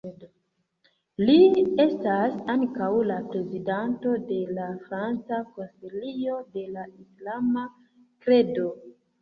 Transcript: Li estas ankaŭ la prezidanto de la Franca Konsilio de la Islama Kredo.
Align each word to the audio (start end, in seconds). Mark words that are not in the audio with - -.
Li 1.29 1.33
estas 1.83 2.39
ankaŭ 2.53 2.87
la 3.11 3.17
prezidanto 3.33 4.15
de 4.31 4.39
la 4.61 4.71
Franca 4.89 5.43
Konsilio 5.59 6.41
de 6.57 6.67
la 6.79 6.89
Islama 7.05 7.69
Kredo. 8.27 8.69